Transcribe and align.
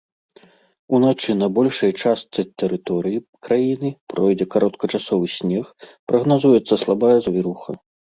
Уначы 0.97 1.31
на 1.41 1.49
большай 1.57 1.91
частцы 2.05 2.39
тэрыторыі 2.63 3.19
краіны 3.49 3.89
пройдзе 4.15 4.45
кароткачасовы 4.59 5.27
снег, 5.39 5.65
прагназуецца 6.07 6.75
слабая 6.89 7.17
завіруха. 7.31 7.83